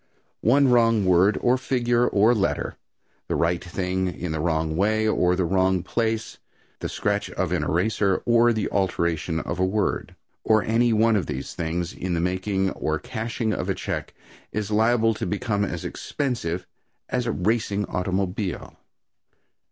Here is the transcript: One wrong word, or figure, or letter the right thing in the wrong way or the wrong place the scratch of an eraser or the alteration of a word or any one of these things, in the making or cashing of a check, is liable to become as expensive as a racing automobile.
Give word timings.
One 0.41 0.67
wrong 0.67 1.05
word, 1.05 1.37
or 1.41 1.59
figure, 1.59 2.07
or 2.07 2.33
letter 2.33 2.75
the 3.27 3.35
right 3.35 3.63
thing 3.63 4.07
in 4.07 4.31
the 4.31 4.39
wrong 4.39 4.75
way 4.75 5.07
or 5.07 5.35
the 5.35 5.45
wrong 5.45 5.83
place 5.83 6.39
the 6.79 6.89
scratch 6.89 7.29
of 7.29 7.51
an 7.51 7.61
eraser 7.61 8.23
or 8.25 8.51
the 8.51 8.67
alteration 8.71 9.41
of 9.41 9.59
a 9.59 9.63
word 9.63 10.15
or 10.43 10.63
any 10.63 10.91
one 10.91 11.15
of 11.15 11.27
these 11.27 11.53
things, 11.53 11.93
in 11.93 12.15
the 12.15 12.19
making 12.19 12.71
or 12.71 12.97
cashing 12.97 13.53
of 13.53 13.69
a 13.69 13.75
check, 13.75 14.15
is 14.51 14.71
liable 14.71 15.13
to 15.13 15.27
become 15.27 15.63
as 15.63 15.85
expensive 15.85 16.65
as 17.07 17.27
a 17.27 17.31
racing 17.31 17.85
automobile. 17.85 18.77